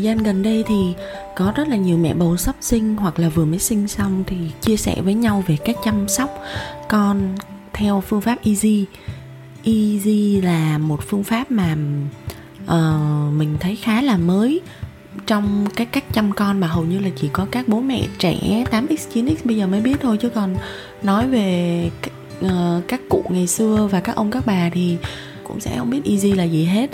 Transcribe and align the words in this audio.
Thời 0.00 0.04
gian 0.04 0.18
gần 0.18 0.42
đây 0.42 0.64
thì 0.66 0.94
có 1.36 1.52
rất 1.56 1.68
là 1.68 1.76
nhiều 1.76 1.98
mẹ 1.98 2.14
bầu 2.14 2.36
sắp 2.36 2.56
sinh 2.60 2.96
hoặc 2.96 3.18
là 3.18 3.28
vừa 3.28 3.44
mới 3.44 3.58
sinh 3.58 3.88
xong 3.88 4.24
thì 4.26 4.36
chia 4.60 4.76
sẻ 4.76 4.96
với 5.04 5.14
nhau 5.14 5.44
về 5.46 5.56
cách 5.64 5.76
chăm 5.84 6.08
sóc 6.08 6.30
con 6.88 7.34
theo 7.72 8.02
phương 8.06 8.20
pháp 8.20 8.36
easy 8.44 8.84
easy 9.64 10.40
là 10.40 10.78
một 10.78 11.00
phương 11.08 11.24
pháp 11.24 11.50
mà 11.50 11.76
uh, 12.64 13.32
mình 13.32 13.56
thấy 13.60 13.76
khá 13.76 14.02
là 14.02 14.16
mới 14.16 14.60
trong 15.26 15.66
cái 15.76 15.86
cách 15.86 16.04
chăm 16.12 16.32
con 16.32 16.60
mà 16.60 16.66
hầu 16.66 16.84
như 16.84 16.98
là 16.98 17.10
chỉ 17.16 17.28
có 17.32 17.46
các 17.50 17.68
bố 17.68 17.80
mẹ 17.80 18.06
trẻ 18.18 18.64
8x 18.70 18.96
9x 19.14 19.34
bây 19.44 19.56
giờ 19.56 19.66
mới 19.66 19.80
biết 19.80 19.96
thôi. 20.00 20.18
Chứ 20.20 20.28
còn 20.28 20.56
nói 21.02 21.28
về 21.28 21.90
uh, 22.44 22.50
các 22.88 23.00
cụ 23.08 23.24
ngày 23.28 23.46
xưa 23.46 23.88
và 23.90 24.00
các 24.00 24.16
ông 24.16 24.30
các 24.30 24.46
bà 24.46 24.70
thì 24.72 24.96
cũng 25.44 25.60
sẽ 25.60 25.78
không 25.78 25.90
biết 25.90 26.00
easy 26.04 26.32
là 26.32 26.44
gì 26.44 26.64
hết 26.64 26.90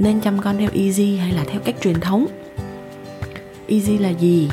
nên 0.00 0.20
chăm 0.20 0.40
con 0.42 0.58
theo 0.58 0.70
easy 0.74 1.16
hay 1.16 1.32
là 1.32 1.44
theo 1.44 1.60
cách 1.60 1.74
truyền 1.82 2.00
thống? 2.00 2.26
Easy 3.68 3.98
là 3.98 4.08
gì? 4.08 4.48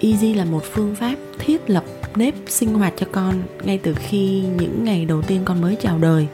Easy 0.00 0.34
là 0.34 0.44
một 0.44 0.62
phương 0.64 0.94
pháp 0.94 1.14
thiết 1.38 1.70
lập 1.70 1.84
nếp 2.16 2.34
sinh 2.46 2.74
hoạt 2.74 2.94
cho 2.96 3.06
con 3.12 3.42
ngay 3.62 3.78
từ 3.82 3.94
khi 3.94 4.42
những 4.58 4.84
ngày 4.84 5.04
đầu 5.04 5.22
tiên 5.22 5.40
con 5.44 5.60
mới 5.60 5.76
chào 5.80 5.98
đời 5.98 6.26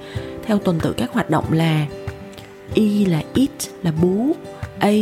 theo 0.46 0.58
tuần 0.58 0.78
tự 0.82 0.92
các 0.92 1.12
hoạt 1.12 1.30
động 1.30 1.52
là 1.52 1.86
E 2.74 2.82
là 3.06 3.22
eat 3.34 3.50
là 3.82 3.92
bú. 4.02 4.36
A 4.78 4.92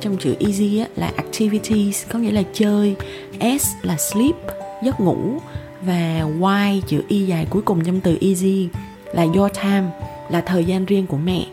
trong 0.00 0.16
chữ 0.16 0.34
easy 0.40 0.78
á, 0.78 0.86
là 0.96 1.12
activities 1.16 2.06
có 2.08 2.18
nghĩa 2.18 2.30
là 2.30 2.42
chơi. 2.52 2.96
S 3.40 3.66
là 3.82 3.96
sleep 3.96 4.34
giấc 4.82 5.00
ngủ. 5.00 5.38
Và 5.82 6.26
Y 6.72 6.80
chữ 6.86 7.02
Y 7.08 7.26
dài 7.26 7.46
cuối 7.50 7.62
cùng 7.62 7.84
trong 7.84 8.00
từ 8.00 8.18
easy 8.20 8.68
là 9.12 9.22
your 9.22 9.52
time 9.62 9.84
là 10.30 10.40
thời 10.40 10.64
gian 10.64 10.84
riêng 10.84 11.06
của 11.06 11.16
mẹ 11.16 11.46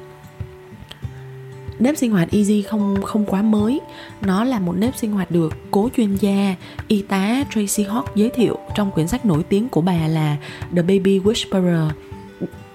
nếp 1.79 1.97
sinh 1.97 2.11
hoạt 2.11 2.31
easy 2.31 2.61
không 2.61 3.01
không 3.01 3.25
quá 3.25 3.41
mới. 3.41 3.81
Nó 4.21 4.43
là 4.43 4.59
một 4.59 4.73
nếp 4.77 4.95
sinh 4.95 5.11
hoạt 5.11 5.31
được 5.31 5.53
cố 5.71 5.89
chuyên 5.97 6.15
gia 6.15 6.55
y 6.87 7.01
tá 7.01 7.43
Tracy 7.49 7.83
Hawk 7.83 8.03
giới 8.15 8.29
thiệu 8.29 8.57
trong 8.75 8.91
quyển 8.91 9.07
sách 9.07 9.25
nổi 9.25 9.43
tiếng 9.43 9.69
của 9.69 9.81
bà 9.81 10.07
là 10.07 10.37
The 10.75 10.81
Baby 10.81 11.19
Whisperer. 11.19 11.89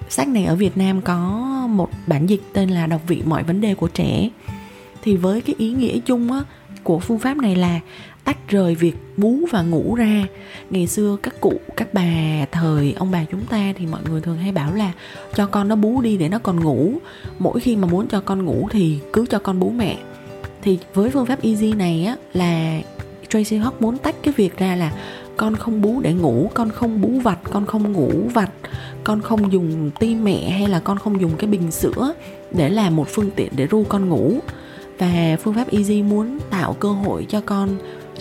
Sách 0.09 0.27
này 0.27 0.45
ở 0.45 0.55
Việt 0.55 0.77
Nam 0.77 1.01
có 1.01 1.17
một 1.69 1.89
bản 2.07 2.27
dịch 2.27 2.41
tên 2.53 2.69
là 2.69 2.87
đọc 2.87 3.01
vị 3.07 3.21
mọi 3.25 3.43
vấn 3.43 3.61
đề 3.61 3.75
của 3.75 3.87
trẻ. 3.87 4.29
Thì 5.03 5.15
với 5.15 5.41
cái 5.41 5.55
ý 5.57 5.71
nghĩa 5.73 5.99
chung 5.99 6.31
á, 6.31 6.43
của 6.83 6.99
phương 6.99 7.19
pháp 7.19 7.37
này 7.37 7.55
là 7.55 7.79
tách 8.23 8.37
rời 8.47 8.75
việc 8.75 8.95
bú 9.17 9.39
và 9.51 9.61
ngủ 9.61 9.95
ra. 9.95 10.25
Ngày 10.69 10.87
xưa 10.87 11.17
các 11.23 11.41
cụ, 11.41 11.53
các 11.77 11.93
bà 11.93 12.45
thời 12.51 12.93
ông 12.97 13.11
bà 13.11 13.25
chúng 13.31 13.45
ta 13.45 13.73
thì 13.77 13.85
mọi 13.85 14.01
người 14.09 14.21
thường 14.21 14.37
hay 14.37 14.51
bảo 14.51 14.73
là 14.73 14.91
cho 15.35 15.45
con 15.45 15.67
nó 15.67 15.75
bú 15.75 16.01
đi 16.01 16.17
để 16.17 16.29
nó 16.29 16.39
còn 16.39 16.59
ngủ. 16.59 16.93
Mỗi 17.39 17.59
khi 17.59 17.75
mà 17.75 17.87
muốn 17.87 18.07
cho 18.07 18.21
con 18.21 18.45
ngủ 18.45 18.67
thì 18.71 18.99
cứ 19.13 19.25
cho 19.29 19.39
con 19.39 19.59
bú 19.59 19.69
mẹ. 19.69 19.97
Thì 20.61 20.79
với 20.93 21.09
phương 21.09 21.25
pháp 21.25 21.41
easy 21.41 21.73
này 21.73 22.05
á, 22.05 22.15
là 22.33 22.81
Tracy 23.29 23.59
Hawk 23.59 23.71
muốn 23.79 23.97
tách 23.97 24.15
cái 24.23 24.33
việc 24.37 24.57
ra 24.57 24.75
là 24.75 24.93
con 25.37 25.55
không 25.55 25.81
bú 25.81 26.01
để 26.01 26.13
ngủ, 26.13 26.51
con 26.53 26.69
không 26.69 27.01
bú 27.01 27.19
vặt, 27.19 27.39
con 27.43 27.65
không 27.65 27.91
ngủ 27.91 28.11
vặt, 28.33 28.51
con 29.03 29.21
không 29.21 29.51
dùng 29.51 29.91
ti 29.99 30.15
mẹ 30.15 30.49
hay 30.49 30.67
là 30.67 30.79
con 30.79 30.97
không 30.97 31.21
dùng 31.21 31.31
cái 31.37 31.47
bình 31.47 31.71
sữa 31.71 32.13
để 32.51 32.69
làm 32.69 32.95
một 32.95 33.07
phương 33.09 33.31
tiện 33.31 33.51
để 33.55 33.67
ru 33.71 33.83
con 33.83 34.09
ngủ. 34.09 34.39
Và 34.99 35.37
phương 35.43 35.53
pháp 35.53 35.71
easy 35.71 36.03
muốn 36.03 36.39
tạo 36.49 36.73
cơ 36.73 36.91
hội 36.91 37.25
cho 37.29 37.41
con 37.45 37.69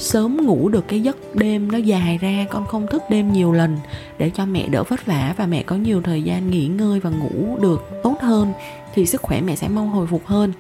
sớm 0.01 0.47
ngủ 0.47 0.69
được 0.69 0.89
cái 0.89 1.01
giấc 1.01 1.35
đêm 1.35 1.73
nó 1.73 1.79
dài 1.79 2.19
ra, 2.19 2.47
con 2.51 2.67
không 2.67 2.87
thức 2.87 3.03
đêm 3.11 3.33
nhiều 3.33 3.53
lần 3.53 3.79
để 4.19 4.31
cho 4.35 4.47
mẹ 4.47 4.69
đỡ 4.69 4.83
vất 4.83 5.07
vả 5.07 5.35
và 5.37 5.47
mẹ 5.47 5.63
có 5.63 5.77
nhiều 5.77 6.03
thời 6.03 6.23
gian 6.23 6.51
nghỉ 6.51 6.67
ngơi 6.67 7.01
và 7.01 7.11
ngủ 7.11 7.59
được 7.61 7.91
tốt 8.03 8.17
hơn 8.21 8.53
thì 8.95 9.07
sức 9.07 9.23
khỏe 9.23 9.41
mẹ 9.41 9.57
sẽ 9.57 9.69
mau 9.69 9.85
hồi 9.85 10.07
phục 10.07 10.27
hơn. 10.27 10.53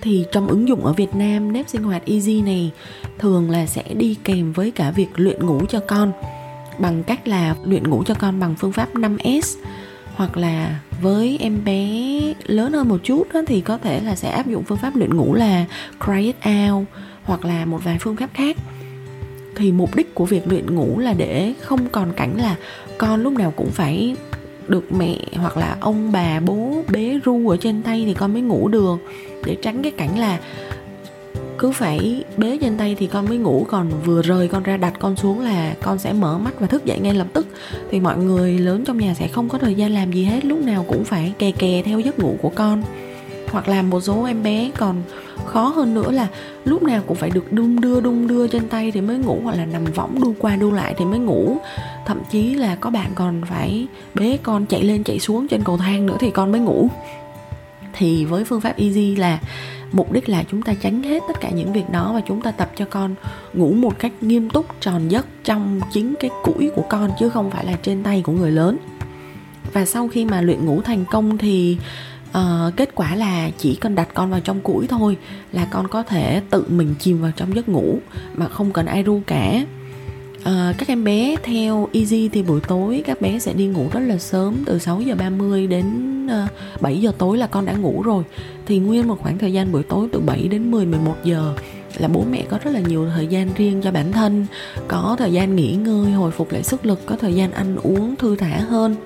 Thì 0.00 0.24
trong 0.32 0.46
ứng 0.46 0.68
dụng 0.68 0.84
ở 0.84 0.92
Việt 0.92 1.14
Nam, 1.14 1.52
nếp 1.52 1.68
sinh 1.68 1.82
hoạt 1.82 2.06
easy 2.06 2.42
này 2.42 2.70
thường 3.18 3.50
là 3.50 3.66
sẽ 3.66 3.82
đi 3.94 4.16
kèm 4.24 4.52
với 4.52 4.70
cả 4.70 4.90
việc 4.90 5.08
luyện 5.16 5.46
ngủ 5.46 5.60
cho 5.68 5.80
con 5.88 6.12
bằng 6.78 7.02
cách 7.02 7.28
là 7.28 7.56
luyện 7.64 7.90
ngủ 7.90 8.02
cho 8.06 8.14
con 8.14 8.40
bằng 8.40 8.54
phương 8.58 8.72
pháp 8.72 8.94
5S 8.94 9.56
hoặc 10.22 10.36
là 10.36 10.80
với 11.00 11.36
em 11.40 11.64
bé 11.64 12.20
lớn 12.46 12.72
hơn 12.72 12.88
một 12.88 12.98
chút 13.02 13.26
đó, 13.34 13.40
thì 13.46 13.60
có 13.60 13.78
thể 13.78 14.00
là 14.00 14.16
sẽ 14.16 14.30
áp 14.30 14.46
dụng 14.46 14.64
phương 14.64 14.78
pháp 14.78 14.96
luyện 14.96 15.16
ngủ 15.16 15.34
là 15.34 15.64
cry 16.04 16.22
it 16.22 16.36
out 16.70 16.86
hoặc 17.24 17.44
là 17.44 17.64
một 17.64 17.84
vài 17.84 17.96
phương 18.00 18.16
pháp 18.16 18.30
khác. 18.34 18.56
Thì 19.56 19.72
mục 19.72 19.96
đích 19.96 20.14
của 20.14 20.24
việc 20.24 20.48
luyện 20.48 20.74
ngủ 20.74 20.98
là 20.98 21.12
để 21.12 21.52
không 21.60 21.88
còn 21.88 22.12
cảnh 22.12 22.36
là 22.36 22.56
con 22.98 23.22
lúc 23.22 23.32
nào 23.32 23.52
cũng 23.56 23.70
phải 23.70 24.16
được 24.68 24.92
mẹ 24.92 25.16
hoặc 25.34 25.56
là 25.56 25.76
ông 25.80 26.12
bà 26.12 26.40
bố 26.40 26.82
bế 26.92 27.18
ru 27.24 27.48
ở 27.48 27.56
trên 27.56 27.82
tay 27.82 28.02
thì 28.06 28.14
con 28.14 28.32
mới 28.32 28.42
ngủ 28.42 28.68
được. 28.68 28.96
Để 29.44 29.56
tránh 29.62 29.82
cái 29.82 29.92
cảnh 29.92 30.18
là 30.18 30.38
cứ 31.62 31.70
phải 31.70 32.24
bế 32.36 32.58
trên 32.60 32.76
tay 32.76 32.96
thì 32.98 33.06
con 33.06 33.28
mới 33.28 33.38
ngủ. 33.38 33.66
Còn 33.70 33.90
vừa 34.04 34.22
rời 34.22 34.48
con 34.48 34.62
ra 34.62 34.76
đặt 34.76 34.94
con 34.98 35.16
xuống 35.16 35.40
là 35.40 35.74
con 35.82 35.98
sẽ 35.98 36.12
mở 36.12 36.38
mắt 36.38 36.60
và 36.60 36.66
thức 36.66 36.84
dậy 36.84 36.98
ngay 37.00 37.14
lập 37.14 37.26
tức. 37.32 37.46
Thì 37.90 38.00
mọi 38.00 38.16
người 38.16 38.58
lớn 38.58 38.84
trong 38.86 38.98
nhà 38.98 39.14
sẽ 39.14 39.28
không 39.28 39.48
có 39.48 39.58
thời 39.58 39.74
gian 39.74 39.94
làm 39.94 40.12
gì 40.12 40.24
hết, 40.24 40.44
lúc 40.44 40.58
nào 40.58 40.84
cũng 40.88 41.04
phải 41.04 41.32
kè 41.38 41.50
kè 41.50 41.82
theo 41.82 42.00
giấc 42.00 42.18
ngủ 42.18 42.36
của 42.42 42.48
con. 42.48 42.82
Hoặc 43.50 43.68
là 43.68 43.82
một 43.82 44.00
số 44.00 44.24
em 44.24 44.42
bé. 44.42 44.70
Còn 44.78 45.02
khó 45.46 45.68
hơn 45.68 45.94
nữa 45.94 46.10
là 46.10 46.28
lúc 46.64 46.82
nào 46.82 47.02
cũng 47.06 47.16
phải 47.16 47.30
được 47.30 47.52
đung 47.52 47.80
đưa 47.80 48.00
đung 48.00 48.26
đưa 48.26 48.48
trên 48.48 48.68
tay 48.68 48.90
thì 48.90 49.00
mới 49.00 49.18
ngủ, 49.18 49.40
hoặc 49.42 49.56
là 49.56 49.64
nằm 49.64 49.84
võng 49.84 50.20
đu 50.20 50.34
qua 50.38 50.56
đu 50.56 50.72
lại 50.72 50.94
thì 50.98 51.04
mới 51.04 51.18
ngủ. 51.18 51.56
Thậm 52.06 52.18
chí 52.30 52.54
là 52.54 52.74
có 52.74 52.90
bạn 52.90 53.10
còn 53.14 53.42
phải 53.50 53.86
bế 54.14 54.38
con 54.42 54.66
chạy 54.66 54.82
lên 54.82 55.04
chạy 55.04 55.18
xuống 55.18 55.48
trên 55.48 55.64
cầu 55.64 55.78
thang 55.78 56.06
nữa 56.06 56.16
thì 56.20 56.30
con 56.30 56.52
mới 56.52 56.60
ngủ. 56.60 56.88
Thì 57.92 58.24
với 58.24 58.44
phương 58.44 58.60
pháp 58.60 58.76
easy 58.76 59.16
là 59.16 59.38
mục 59.92 60.12
đích 60.12 60.28
là 60.28 60.44
chúng 60.50 60.62
ta 60.62 60.74
tránh 60.74 61.02
hết 61.02 61.22
tất 61.28 61.40
cả 61.40 61.50
những 61.50 61.72
việc 61.72 61.90
đó 61.90 62.12
và 62.14 62.20
chúng 62.28 62.40
ta 62.40 62.50
tập 62.50 62.70
cho 62.76 62.84
con 62.90 63.14
ngủ 63.54 63.72
một 63.72 63.98
cách 63.98 64.12
nghiêm 64.20 64.50
túc 64.50 64.66
tròn 64.80 65.08
giấc 65.08 65.26
trong 65.44 65.80
chính 65.92 66.14
cái 66.20 66.30
củi 66.42 66.70
của 66.76 66.84
con 66.88 67.10
chứ 67.18 67.28
không 67.28 67.50
phải 67.50 67.64
là 67.64 67.72
trên 67.82 68.02
tay 68.02 68.22
của 68.24 68.32
người 68.32 68.50
lớn. 68.50 68.76
Và 69.72 69.84
sau 69.84 70.08
khi 70.08 70.24
mà 70.24 70.40
luyện 70.40 70.66
ngủ 70.66 70.80
thành 70.80 71.04
công 71.10 71.38
thì 71.38 71.76
uh, 72.38 72.76
kết 72.76 72.94
quả 72.94 73.14
là 73.14 73.50
chỉ 73.58 73.74
cần 73.74 73.94
đặt 73.94 74.08
con 74.14 74.30
vào 74.30 74.40
trong 74.40 74.60
củi 74.60 74.86
thôi 74.86 75.16
là 75.52 75.64
con 75.70 75.88
có 75.88 76.02
thể 76.02 76.42
tự 76.50 76.64
mình 76.68 76.94
chìm 76.98 77.22
vào 77.22 77.30
trong 77.36 77.56
giấc 77.56 77.68
ngủ 77.68 77.98
mà 78.34 78.48
không 78.48 78.72
cần 78.72 78.86
ai 78.86 79.02
ru 79.02 79.20
cả. 79.26 79.64
À, 80.44 80.74
các 80.78 80.88
em 80.88 81.04
bé 81.04 81.36
theo 81.42 81.88
Easy 81.92 82.28
thì 82.28 82.42
buổi 82.42 82.60
tối 82.60 83.02
các 83.06 83.20
bé 83.20 83.38
sẽ 83.38 83.52
đi 83.52 83.66
ngủ 83.66 83.86
rất 83.92 84.00
là 84.00 84.18
sớm 84.18 84.62
từ 84.66 84.78
6 84.78 85.00
giờ 85.00 85.14
30 85.14 85.66
đến 85.66 85.86
ờ, 86.26 86.46
7 86.80 87.00
giờ 87.00 87.12
tối 87.18 87.38
là 87.38 87.46
con 87.46 87.66
đã 87.66 87.72
ngủ 87.72 88.02
rồi. 88.02 88.24
Thì 88.66 88.78
nguyên 88.78 89.08
một 89.08 89.18
khoảng 89.20 89.38
thời 89.38 89.52
gian 89.52 89.72
buổi 89.72 89.82
tối 89.82 90.08
từ 90.12 90.20
7 90.20 90.48
đến 90.48 90.70
10 90.70 90.86
11 90.86 91.16
giờ 91.24 91.54
là 91.98 92.08
bố 92.08 92.24
mẹ 92.30 92.44
có 92.48 92.58
rất 92.64 92.70
là 92.70 92.80
nhiều 92.80 93.08
thời 93.14 93.26
gian 93.26 93.48
riêng 93.56 93.80
cho 93.82 93.90
bản 93.90 94.12
thân 94.12 94.46
có 94.88 95.16
thời 95.18 95.32
gian 95.32 95.56
nghỉ 95.56 95.74
ngơi 95.74 96.12
hồi 96.12 96.30
phục 96.30 96.52
lại 96.52 96.62
sức 96.62 96.86
lực 96.86 97.06
có 97.06 97.16
thời 97.16 97.34
gian 97.34 97.52
ăn 97.52 97.76
uống 97.76 98.16
thư 98.16 98.36
thả 98.36 98.58
hơn. 98.58 98.96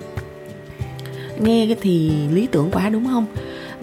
Nghe 1.41 1.77
thì 1.81 2.11
lý 2.33 2.47
tưởng 2.47 2.71
quá 2.71 2.89
đúng 2.89 3.07
không? 3.07 3.27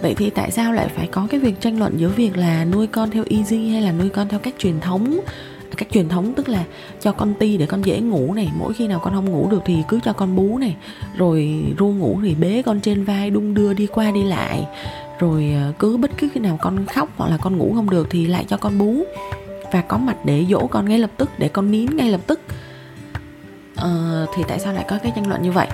Vậy 0.01 0.13
thì 0.15 0.29
tại 0.29 0.51
sao 0.51 0.73
lại 0.73 0.87
phải 0.95 1.07
có 1.07 1.27
cái 1.29 1.39
việc 1.39 1.61
tranh 1.61 1.79
luận 1.79 1.93
giữa 1.97 2.09
việc 2.09 2.37
là 2.37 2.65
nuôi 2.65 2.87
con 2.87 3.11
theo 3.11 3.23
easy 3.29 3.69
hay 3.69 3.81
là 3.81 3.91
nuôi 3.91 4.09
con 4.09 4.27
theo 4.27 4.39
cách 4.39 4.53
truyền 4.57 4.79
thống? 4.79 5.19
Cách 5.77 5.87
truyền 5.91 6.09
thống 6.09 6.33
tức 6.33 6.49
là 6.49 6.63
cho 6.99 7.11
con 7.11 7.33
ti 7.33 7.57
để 7.57 7.65
con 7.65 7.85
dễ 7.85 7.99
ngủ 7.99 8.33
này. 8.33 8.49
Mỗi 8.57 8.73
khi 8.73 8.87
nào 8.87 8.99
con 8.99 9.13
không 9.13 9.31
ngủ 9.31 9.47
được 9.51 9.61
thì 9.65 9.83
cứ 9.87 9.99
cho 10.03 10.13
con 10.13 10.35
bú 10.35 10.57
này. 10.57 10.75
Rồi 11.17 11.63
ru 11.79 11.87
ngủ 11.87 12.19
thì 12.23 12.35
bế 12.35 12.61
con 12.65 12.79
trên 12.79 13.03
vai 13.03 13.29
đung 13.29 13.53
đưa 13.53 13.73
đi 13.73 13.87
qua 13.87 14.11
đi 14.11 14.23
lại. 14.23 14.67
Rồi 15.19 15.51
ờ, 15.55 15.73
cứ 15.79 15.97
bất 15.97 16.11
cứ 16.17 16.29
khi 16.33 16.39
nào 16.39 16.57
con 16.61 16.85
khóc 16.85 17.09
hoặc 17.17 17.29
là 17.29 17.37
con 17.37 17.57
ngủ 17.57 17.71
không 17.75 17.89
được 17.89 18.07
thì 18.09 18.27
lại 18.27 18.45
cho 18.47 18.57
con 18.57 18.77
bú. 18.77 19.03
Và 19.71 19.81
có 19.81 19.97
mặt 19.97 20.25
để 20.25 20.45
dỗ 20.49 20.67
con 20.67 20.89
ngay 20.89 20.99
lập 20.99 21.11
tức 21.17 21.29
để 21.37 21.47
con 21.47 21.71
nín 21.71 21.97
ngay 21.97 22.09
lập 22.09 22.21
tức. 22.27 22.39
Ờ, 23.75 24.25
thì 24.35 24.43
tại 24.47 24.59
sao 24.59 24.73
lại 24.73 24.85
có 24.89 24.97
cái 25.03 25.11
tranh 25.15 25.27
luận 25.27 25.41
như 25.41 25.51
vậy? 25.51 25.67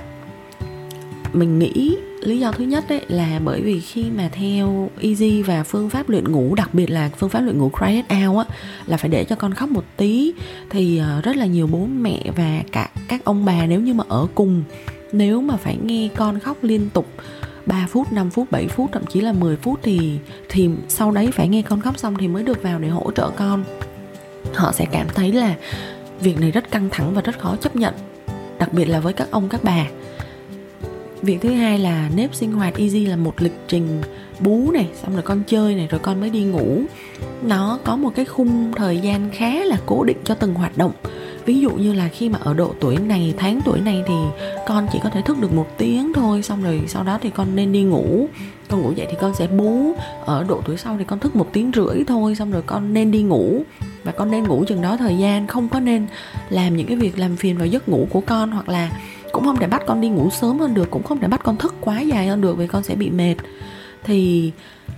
Mình 1.32 1.58
nghĩ 1.58 1.96
lý 2.20 2.38
do 2.38 2.52
thứ 2.52 2.64
nhất 2.64 2.84
đấy 2.88 3.00
là 3.08 3.40
bởi 3.44 3.60
vì 3.60 3.80
khi 3.80 4.04
mà 4.16 4.28
theo 4.32 4.90
easy 5.00 5.42
và 5.42 5.62
phương 5.62 5.90
pháp 5.90 6.08
luyện 6.08 6.32
ngủ 6.32 6.54
đặc 6.54 6.74
biệt 6.74 6.90
là 6.90 7.10
phương 7.18 7.30
pháp 7.30 7.40
luyện 7.40 7.58
ngủ 7.58 7.70
cry 7.78 7.92
it 7.92 8.04
out 8.26 8.46
á 8.46 8.56
là 8.86 8.96
phải 8.96 9.08
để 9.08 9.24
cho 9.24 9.36
con 9.36 9.54
khóc 9.54 9.68
một 9.68 9.84
tí 9.96 10.32
thì 10.70 10.98
ờ, 10.98 11.20
rất 11.20 11.36
là 11.36 11.46
nhiều 11.46 11.66
bố 11.66 11.86
mẹ 11.86 12.22
và 12.36 12.62
cả 12.72 12.90
các 13.08 13.24
ông 13.24 13.44
bà 13.44 13.66
nếu 13.66 13.80
như 13.80 13.94
mà 13.94 14.04
ở 14.08 14.26
cùng 14.34 14.62
nếu 15.12 15.40
mà 15.40 15.56
phải 15.56 15.78
nghe 15.84 16.08
con 16.16 16.38
khóc 16.38 16.56
liên 16.62 16.90
tục 16.90 17.06
3 17.66 17.86
phút, 17.90 18.12
5 18.12 18.30
phút, 18.30 18.50
7 18.50 18.68
phút, 18.68 18.92
thậm 18.92 19.06
chí 19.06 19.20
là 19.20 19.32
10 19.32 19.56
phút 19.56 19.80
thì 19.82 20.18
thì 20.48 20.70
sau 20.88 21.10
đấy 21.10 21.30
phải 21.32 21.48
nghe 21.48 21.62
con 21.62 21.80
khóc 21.80 21.98
xong 21.98 22.16
thì 22.18 22.28
mới 22.28 22.42
được 22.42 22.62
vào 22.62 22.78
để 22.78 22.88
hỗ 22.88 23.10
trợ 23.10 23.30
con. 23.36 23.64
Họ 24.54 24.72
sẽ 24.72 24.86
cảm 24.92 25.06
thấy 25.14 25.32
là 25.32 25.54
việc 26.20 26.40
này 26.40 26.50
rất 26.50 26.70
căng 26.70 26.88
thẳng 26.90 27.14
và 27.14 27.22
rất 27.22 27.38
khó 27.38 27.56
chấp 27.56 27.76
nhận, 27.76 27.94
đặc 28.58 28.72
biệt 28.72 28.84
là 28.84 29.00
với 29.00 29.12
các 29.12 29.30
ông 29.30 29.48
các 29.48 29.64
bà. 29.64 29.86
Việc 31.22 31.38
thứ 31.40 31.50
hai 31.50 31.78
là 31.78 32.10
nếp 32.16 32.34
sinh 32.34 32.52
hoạt 32.52 32.76
easy 32.76 33.06
là 33.06 33.16
một 33.16 33.42
lịch 33.42 33.58
trình 33.68 34.02
bú 34.40 34.70
này, 34.70 34.88
xong 35.02 35.12
rồi 35.12 35.22
con 35.22 35.42
chơi 35.46 35.74
này, 35.74 35.86
rồi 35.90 36.00
con 36.02 36.20
mới 36.20 36.30
đi 36.30 36.42
ngủ. 36.42 36.82
Nó 37.42 37.78
có 37.84 37.96
một 37.96 38.10
cái 38.14 38.24
khung 38.24 38.72
thời 38.76 38.98
gian 38.98 39.30
khá 39.32 39.64
là 39.64 39.76
cố 39.86 40.04
định 40.04 40.16
cho 40.24 40.34
từng 40.34 40.54
hoạt 40.54 40.78
động. 40.78 40.92
Ví 41.44 41.60
dụ 41.60 41.70
như 41.70 41.92
là 41.92 42.08
khi 42.08 42.28
mà 42.28 42.38
ở 42.42 42.54
độ 42.54 42.74
tuổi 42.80 42.96
này 42.96 43.34
tháng 43.36 43.60
tuổi 43.64 43.80
này 43.80 44.02
thì 44.06 44.14
con 44.66 44.86
chỉ 44.92 44.98
có 45.02 45.10
thể 45.10 45.22
thức 45.22 45.38
được 45.40 45.52
một 45.52 45.66
tiếng 45.78 46.12
thôi 46.14 46.42
xong 46.42 46.62
rồi 46.62 46.82
sau 46.86 47.02
đó 47.02 47.18
thì 47.22 47.30
con 47.30 47.56
nên 47.56 47.72
đi 47.72 47.82
ngủ. 47.82 48.26
Con 48.68 48.82
ngủ 48.82 48.92
dậy 48.92 49.06
thì 49.10 49.16
con 49.20 49.34
sẽ 49.34 49.46
bú. 49.46 49.94
Ở 50.24 50.44
độ 50.48 50.60
tuổi 50.64 50.76
sau 50.76 50.96
thì 50.98 51.04
con 51.04 51.18
thức 51.18 51.36
một 51.36 51.48
tiếng 51.52 51.70
rưỡi 51.74 52.04
thôi 52.06 52.34
xong 52.34 52.52
rồi 52.52 52.62
con 52.66 52.94
nên 52.94 53.10
đi 53.10 53.22
ngủ. 53.22 53.62
Và 54.04 54.12
con 54.12 54.30
nên 54.30 54.44
ngủ 54.44 54.64
chừng 54.68 54.82
đó 54.82 54.96
thời 54.96 55.18
gian 55.18 55.46
không 55.46 55.68
có 55.68 55.80
nên 55.80 56.06
làm 56.50 56.76
những 56.76 56.86
cái 56.86 56.96
việc 56.96 57.18
làm 57.18 57.36
phiền 57.36 57.58
vào 57.58 57.66
giấc 57.66 57.88
ngủ 57.88 58.06
của 58.10 58.20
con 58.20 58.50
hoặc 58.50 58.68
là 58.68 58.90
cũng 59.32 59.44
không 59.44 59.56
thể 59.56 59.66
bắt 59.66 59.82
con 59.86 60.00
đi 60.00 60.08
ngủ 60.08 60.30
sớm 60.30 60.58
hơn 60.58 60.74
được, 60.74 60.90
cũng 60.90 61.02
không 61.02 61.20
thể 61.20 61.28
bắt 61.28 61.40
con 61.44 61.56
thức 61.56 61.74
quá 61.80 62.00
dài 62.00 62.26
hơn 62.26 62.40
được 62.40 62.56
vì 62.56 62.66
con 62.66 62.82
sẽ 62.82 62.94
bị 62.94 63.10
mệt. 63.10 63.34
Thì 64.04 64.52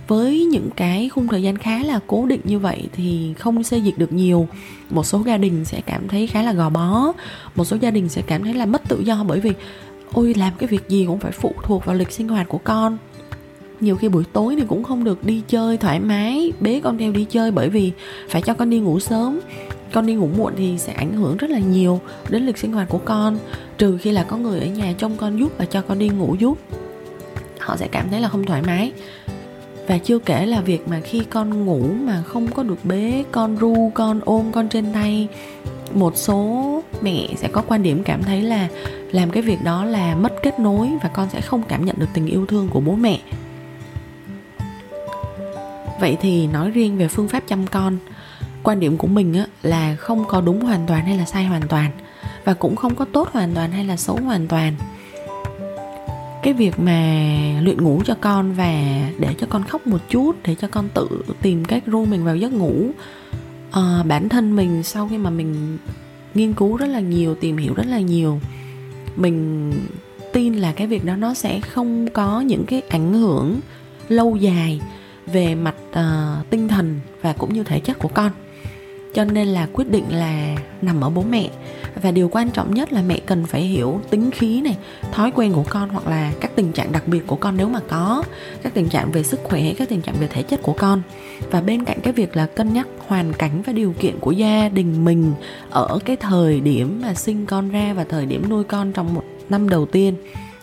với 0.07 0.45
những 0.45 0.69
cái 0.75 1.09
khung 1.09 1.27
thời 1.27 1.43
gian 1.43 1.57
khá 1.57 1.83
là 1.83 1.99
cố 2.07 2.25
định 2.25 2.41
như 2.43 2.59
vậy 2.59 2.83
thì 2.93 3.33
không 3.39 3.63
xây 3.63 3.81
dịch 3.81 3.97
được 3.97 4.13
nhiều. 4.13 4.47
Một 4.89 5.05
số 5.05 5.23
gia 5.25 5.37
đình 5.37 5.65
sẽ 5.65 5.81
cảm 5.81 6.07
thấy 6.07 6.27
khá 6.27 6.41
là 6.41 6.53
gò 6.53 6.69
bó, 6.69 7.13
một 7.55 7.65
số 7.65 7.77
gia 7.81 7.91
đình 7.91 8.09
sẽ 8.09 8.21
cảm 8.21 8.43
thấy 8.43 8.53
là 8.53 8.65
mất 8.65 8.81
tự 8.87 8.99
do 8.99 9.23
bởi 9.27 9.39
vì, 9.39 9.51
ôi, 10.13 10.33
làm 10.37 10.53
cái 10.57 10.67
việc 10.67 10.89
gì 10.89 11.05
cũng 11.07 11.19
phải 11.19 11.31
phụ 11.31 11.53
thuộc 11.63 11.85
vào 11.85 11.95
lịch 11.95 12.11
sinh 12.11 12.27
hoạt 12.27 12.49
của 12.49 12.57
con. 12.57 12.97
Nhiều 13.79 13.95
khi 13.95 14.09
buổi 14.09 14.23
tối 14.33 14.55
thì 14.55 14.63
cũng 14.67 14.83
không 14.83 15.03
được 15.03 15.25
đi 15.25 15.41
chơi 15.47 15.77
thoải 15.77 15.99
mái, 15.99 16.51
bế 16.59 16.81
con 16.83 16.97
theo 16.97 17.11
đi 17.11 17.25
chơi 17.29 17.51
bởi 17.51 17.69
vì 17.69 17.91
phải 18.29 18.41
cho 18.41 18.53
con 18.53 18.69
đi 18.69 18.79
ngủ 18.79 18.99
sớm 18.99 19.39
con 19.93 20.05
đi 20.05 20.13
ngủ 20.13 20.29
muộn 20.37 20.53
thì 20.57 20.77
sẽ 20.77 20.93
ảnh 20.93 21.13
hưởng 21.13 21.37
rất 21.37 21.49
là 21.49 21.59
nhiều 21.59 21.99
đến 22.29 22.45
lịch 22.45 22.57
sinh 22.57 22.73
hoạt 22.73 22.89
của 22.89 22.97
con, 23.05 23.37
trừ 23.77 23.97
khi 23.97 24.11
là 24.11 24.23
có 24.23 24.37
người 24.37 24.59
ở 24.59 24.65
nhà 24.65 24.93
trông 24.97 25.17
con 25.17 25.39
giúp 25.39 25.51
và 25.57 25.65
cho 25.65 25.81
con 25.81 25.99
đi 25.99 26.09
ngủ 26.09 26.35
giúp. 26.39 26.57
Họ 27.59 27.77
sẽ 27.77 27.87
cảm 27.87 28.09
thấy 28.09 28.21
là 28.21 28.29
không 28.29 28.45
thoải 28.45 28.61
mái. 28.61 28.91
Và 29.87 29.97
chưa 29.97 30.19
kể 30.19 30.45
là 30.45 30.61
việc 30.61 30.87
mà 30.87 30.99
khi 30.99 31.21
con 31.29 31.65
ngủ 31.65 31.83
mà 32.03 32.21
không 32.21 32.47
có 32.47 32.63
được 32.63 32.85
bế, 32.85 33.23
con 33.31 33.57
ru, 33.57 33.91
con 33.93 34.19
ôm, 34.25 34.51
con 34.51 34.69
trên 34.69 34.93
tay, 34.93 35.27
một 35.93 36.17
số 36.17 36.81
mẹ 37.01 37.27
sẽ 37.37 37.47
có 37.47 37.61
quan 37.61 37.83
điểm 37.83 38.03
cảm 38.03 38.23
thấy 38.23 38.41
là 38.41 38.67
làm 39.11 39.29
cái 39.29 39.43
việc 39.43 39.63
đó 39.63 39.85
là 39.85 40.15
mất 40.15 40.33
kết 40.43 40.59
nối 40.59 40.89
và 41.03 41.09
con 41.09 41.29
sẽ 41.29 41.41
không 41.41 41.63
cảm 41.67 41.85
nhận 41.85 41.95
được 41.99 42.07
tình 42.13 42.27
yêu 42.27 42.45
thương 42.45 42.69
của 42.69 42.79
bố 42.79 42.95
mẹ. 42.95 43.19
Vậy 45.99 46.17
thì 46.21 46.47
nói 46.47 46.71
riêng 46.71 46.97
về 46.97 47.07
phương 47.07 47.27
pháp 47.27 47.43
chăm 47.47 47.67
con 47.67 47.97
quan 48.63 48.79
điểm 48.79 48.97
của 48.97 49.07
mình 49.07 49.33
á, 49.33 49.45
là 49.61 49.95
không 49.95 50.25
có 50.27 50.41
đúng 50.41 50.61
hoàn 50.61 50.87
toàn 50.87 51.05
hay 51.05 51.17
là 51.17 51.25
sai 51.25 51.45
hoàn 51.45 51.67
toàn 51.67 51.91
và 52.43 52.53
cũng 52.53 52.75
không 52.75 52.95
có 52.95 53.05
tốt 53.05 53.29
hoàn 53.31 53.53
toàn 53.53 53.71
hay 53.71 53.85
là 53.85 53.97
xấu 53.97 54.15
hoàn 54.15 54.47
toàn. 54.47 54.75
Cái 56.43 56.53
việc 56.53 56.79
mà 56.79 57.25
luyện 57.61 57.83
ngủ 57.83 58.01
cho 58.05 58.15
con 58.21 58.53
và 58.53 58.73
để 59.19 59.35
cho 59.37 59.47
con 59.49 59.63
khóc 59.63 59.87
một 59.87 60.09
chút 60.09 60.35
để 60.43 60.55
cho 60.55 60.67
con 60.67 60.89
tự 60.93 61.07
tìm 61.41 61.65
cách 61.65 61.83
ru 61.85 62.05
mình 62.05 62.23
vào 62.23 62.35
giấc 62.35 62.53
ngủ 62.53 62.91
à, 63.71 64.03
bản 64.07 64.29
thân 64.29 64.55
mình 64.55 64.83
sau 64.83 65.07
khi 65.07 65.17
mà 65.17 65.29
mình 65.29 65.77
nghiên 66.33 66.53
cứu 66.53 66.77
rất 66.77 66.85
là 66.85 66.99
nhiều 66.99 67.35
tìm 67.35 67.57
hiểu 67.57 67.73
rất 67.73 67.85
là 67.87 67.99
nhiều 67.99 68.39
mình 69.15 69.71
tin 70.33 70.53
là 70.53 70.71
cái 70.71 70.87
việc 70.87 71.05
đó 71.05 71.15
nó 71.15 71.33
sẽ 71.33 71.59
không 71.59 72.07
có 72.13 72.41
những 72.41 72.65
cái 72.65 72.81
ảnh 72.89 73.13
hưởng 73.13 73.59
lâu 74.09 74.35
dài 74.35 74.81
về 75.25 75.55
mặt 75.55 75.75
uh, 75.89 76.49
tinh 76.49 76.67
thần 76.67 76.99
và 77.21 77.33
cũng 77.33 77.53
như 77.53 77.63
thể 77.63 77.79
chất 77.79 77.99
của 77.99 78.07
con 78.07 78.31
cho 79.13 79.25
nên 79.25 79.47
là 79.47 79.67
quyết 79.73 79.89
định 79.89 80.05
là 80.09 80.55
nằm 80.81 81.01
ở 81.01 81.09
bố 81.09 81.23
mẹ. 81.29 81.49
Và 82.01 82.11
điều 82.11 82.29
quan 82.29 82.51
trọng 82.51 82.73
nhất 82.73 82.93
là 82.93 83.01
mẹ 83.01 83.19
cần 83.25 83.45
phải 83.45 83.61
hiểu 83.61 84.01
tính 84.09 84.31
khí 84.31 84.61
này, 84.61 84.77
thói 85.11 85.31
quen 85.31 85.53
của 85.53 85.63
con 85.69 85.89
hoặc 85.89 86.07
là 86.07 86.31
các 86.39 86.51
tình 86.55 86.71
trạng 86.71 86.91
đặc 86.91 87.07
biệt 87.07 87.27
của 87.27 87.35
con 87.35 87.57
nếu 87.57 87.69
mà 87.69 87.79
có, 87.89 88.23
các 88.63 88.73
tình 88.73 88.89
trạng 88.89 89.11
về 89.11 89.23
sức 89.23 89.39
khỏe, 89.43 89.73
các 89.77 89.89
tình 89.89 90.01
trạng 90.01 90.15
về 90.19 90.27
thể 90.27 90.43
chất 90.43 90.61
của 90.63 90.73
con. 90.73 91.01
Và 91.51 91.61
bên 91.61 91.85
cạnh 91.85 91.99
cái 92.03 92.13
việc 92.13 92.35
là 92.35 92.45
cân 92.45 92.73
nhắc 92.73 92.87
hoàn 93.07 93.33
cảnh 93.33 93.61
và 93.61 93.73
điều 93.73 93.93
kiện 93.99 94.19
của 94.19 94.31
gia 94.31 94.69
đình 94.69 95.05
mình 95.05 95.33
ở 95.69 95.99
cái 96.05 96.15
thời 96.15 96.59
điểm 96.59 97.01
mà 97.01 97.13
sinh 97.13 97.45
con 97.45 97.69
ra 97.69 97.93
và 97.93 98.03
thời 98.03 98.25
điểm 98.25 98.49
nuôi 98.49 98.63
con 98.63 98.91
trong 98.93 99.13
một 99.13 99.23
năm 99.49 99.69
đầu 99.69 99.85
tiên 99.85 100.15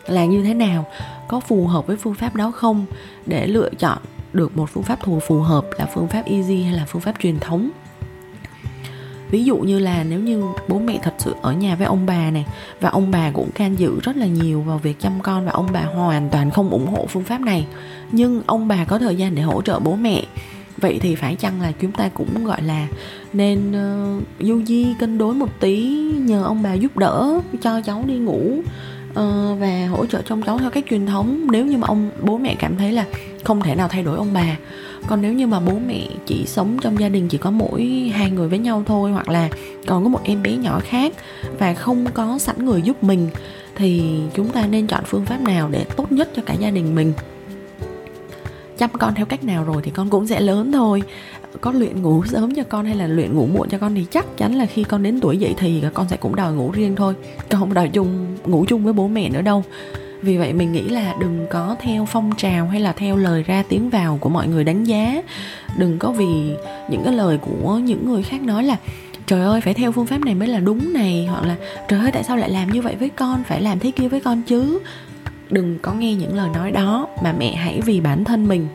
là 0.06 0.24
như 0.24 0.42
thế 0.42 0.54
nào, 0.54 0.86
có 1.28 1.40
phù 1.40 1.66
hợp 1.66 1.86
với 1.86 1.96
phương 1.96 2.14
pháp 2.14 2.36
đó 2.36 2.50
không? 2.50 2.86
Để 3.26 3.46
lựa 3.46 3.70
chọn 3.78 3.98
được 4.32 4.56
một 4.56 4.70
phương 4.70 4.82
pháp 4.82 4.98
phù 5.26 5.40
hợp 5.40 5.64
là 5.78 5.86
phương 5.94 6.08
pháp 6.08 6.22
easy 6.26 6.62
hay 6.62 6.72
là 6.72 6.84
phương 6.88 7.02
pháp 7.02 7.14
truyền 7.20 7.38
thống? 7.38 7.70
Ví 9.30 9.44
dụ 9.44 9.56
như 9.56 9.78
là 9.78 10.04
nếu 10.04 10.20
như 10.20 10.42
bố 10.68 10.78
mẹ 10.78 10.98
thật 11.02 11.14
sự 11.18 11.34
ở 11.42 11.52
nhà 11.52 11.74
với 11.74 11.86
ông 11.86 12.06
bà 12.06 12.30
này 12.30 12.46
và 12.80 12.88
ông 12.88 13.10
bà 13.10 13.30
cũng 13.30 13.50
can 13.50 13.78
dự 13.78 14.00
rất 14.02 14.16
là 14.16 14.26
nhiều 14.26 14.60
vào 14.60 14.78
việc 14.78 15.00
chăm 15.00 15.12
con 15.22 15.44
và 15.46 15.52
ông 15.52 15.66
bà 15.72 15.82
hoàn 15.82 16.28
toàn 16.30 16.50
không 16.50 16.70
ủng 16.70 16.86
hộ 16.86 17.06
phương 17.08 17.24
pháp 17.24 17.40
này. 17.40 17.66
Nhưng 18.12 18.42
ông 18.46 18.68
bà 18.68 18.84
có 18.84 18.98
thời 18.98 19.16
gian 19.16 19.34
để 19.34 19.42
hỗ 19.42 19.62
trợ 19.62 19.78
bố 19.78 19.96
mẹ. 19.96 20.22
Vậy 20.76 20.98
thì 21.02 21.14
phải 21.14 21.36
chăng 21.36 21.60
là 21.60 21.72
chúng 21.80 21.92
ta 21.92 22.08
cũng 22.08 22.44
gọi 22.44 22.62
là 22.62 22.86
nên 23.32 23.70
uh, 23.70 24.22
du 24.40 24.62
di 24.64 24.86
cân 24.98 25.18
đối 25.18 25.34
một 25.34 25.60
tí 25.60 25.86
nhờ 26.18 26.44
ông 26.44 26.62
bà 26.62 26.74
giúp 26.74 26.96
đỡ 26.96 27.40
cho 27.62 27.80
cháu 27.80 28.04
đi 28.06 28.14
ngủ 28.14 28.60
uh, 29.10 29.16
và 29.60 29.88
hỗ 29.90 30.06
trợ 30.06 30.22
trong 30.22 30.42
cháu 30.42 30.58
theo 30.58 30.70
cách 30.70 30.84
truyền 30.90 31.06
thống. 31.06 31.46
Nếu 31.50 31.66
như 31.66 31.76
mà 31.76 31.86
ông 31.86 32.10
bố 32.22 32.38
mẹ 32.38 32.54
cảm 32.58 32.76
thấy 32.76 32.92
là 32.92 33.04
không 33.44 33.62
thể 33.62 33.74
nào 33.74 33.88
thay 33.88 34.02
đổi 34.02 34.16
ông 34.16 34.32
bà 34.32 34.56
còn 35.06 35.22
nếu 35.22 35.32
như 35.32 35.46
mà 35.46 35.60
bố 35.60 35.72
mẹ 35.86 36.06
chỉ 36.26 36.46
sống 36.46 36.76
trong 36.80 37.00
gia 37.00 37.08
đình 37.08 37.28
chỉ 37.28 37.38
có 37.38 37.50
mỗi 37.50 38.10
hai 38.14 38.30
người 38.30 38.48
với 38.48 38.58
nhau 38.58 38.82
thôi, 38.86 39.10
hoặc 39.10 39.28
là 39.28 39.48
còn 39.86 40.02
có 40.02 40.08
một 40.08 40.20
em 40.24 40.42
bé 40.42 40.56
nhỏ 40.56 40.80
khác 40.84 41.12
và 41.58 41.74
không 41.74 42.06
có 42.14 42.38
sẵn 42.38 42.64
người 42.64 42.82
giúp 42.82 43.04
mình, 43.04 43.28
thì 43.74 44.02
chúng 44.34 44.48
ta 44.48 44.66
nên 44.66 44.86
chọn 44.86 45.04
phương 45.06 45.26
pháp 45.26 45.40
nào 45.40 45.68
để 45.70 45.84
tốt 45.96 46.12
nhất 46.12 46.30
cho 46.36 46.42
cả 46.46 46.54
gia 46.54 46.70
đình 46.70 46.94
mình? 46.94 47.12
Chăm 48.78 48.90
con 48.90 49.14
theo 49.14 49.26
cách 49.26 49.44
nào 49.44 49.64
rồi 49.64 49.82
thì 49.82 49.90
con 49.90 50.10
cũng 50.10 50.26
sẽ 50.26 50.40
lớn 50.40 50.72
thôi. 50.72 51.02
Có 51.60 51.72
luyện 51.72 52.02
ngủ 52.02 52.24
sớm 52.26 52.54
cho 52.54 52.62
con 52.64 52.86
hay 52.86 52.96
là 52.96 53.06
luyện 53.06 53.34
ngủ 53.34 53.46
muộn 53.46 53.68
cho 53.68 53.78
con 53.78 53.94
thì 53.94 54.06
chắc 54.10 54.36
chắn 54.36 54.54
là 54.54 54.66
khi 54.66 54.84
con 54.84 55.02
đến 55.02 55.20
tuổi 55.20 55.36
dậy 55.36 55.54
thì 55.58 55.82
con 55.94 56.08
sẽ 56.08 56.16
cũng 56.16 56.36
đòi 56.36 56.52
ngủ 56.52 56.70
riêng 56.70 56.96
thôi 56.96 57.14
con 57.50 57.60
không 57.60 57.74
đòi 57.74 57.88
chung, 57.88 58.26
ngủ 58.44 58.64
chung 58.68 58.84
với 58.84 58.92
bố 58.92 59.08
mẹ 59.08 59.28
nữa 59.28 59.42
đâu 59.42 59.64
vì 60.22 60.36
vậy 60.36 60.52
mình 60.52 60.72
nghĩ 60.72 60.88
là 60.88 61.14
đừng 61.20 61.46
có 61.50 61.76
theo 61.80 62.06
phong 62.06 62.30
trào 62.36 62.66
hay 62.66 62.80
là 62.80 62.92
theo 62.92 63.16
lời 63.16 63.42
ra 63.42 63.62
tiếng 63.68 63.90
vào 63.90 64.18
của 64.20 64.28
mọi 64.28 64.48
người 64.48 64.64
đánh 64.64 64.84
giá. 64.84 65.22
Đừng 65.78 65.98
có 65.98 66.12
vì 66.12 66.52
những 66.90 67.02
cái 67.04 67.14
lời 67.14 67.38
của 67.38 67.78
những 67.78 68.12
người 68.12 68.22
khác 68.22 68.42
nói 68.42 68.64
là, 68.64 68.76
trời 69.26 69.40
ơi, 69.40 69.60
phải 69.60 69.74
theo 69.74 69.92
phương 69.92 70.06
pháp 70.06 70.20
này 70.20 70.34
mới 70.34 70.48
là 70.48 70.58
đúng 70.60 70.92
này. 70.92 71.26
Hoặc 71.30 71.44
là, 71.44 71.56
trời 71.88 72.00
ơi, 72.00 72.10
tại 72.12 72.24
sao 72.24 72.36
lại 72.36 72.50
làm 72.50 72.72
như 72.72 72.82
vậy 72.82 72.96
với 72.96 73.08
con? 73.08 73.44
Phải 73.44 73.62
làm 73.62 73.78
thế 73.78 73.90
kia 73.90 74.08
với 74.08 74.20
con 74.20 74.42
chứ. 74.42 74.78
Đừng 75.50 75.78
có 75.78 75.92
nghe 75.92 76.14
những 76.14 76.34
lời 76.34 76.48
nói 76.54 76.70
đó, 76.70 77.08
mà 77.22 77.34
mẹ 77.38 77.54
hãy 77.54 77.80
vì 77.80 78.00
bản 78.00 78.24
thân 78.24 78.48
mình. 78.48 78.68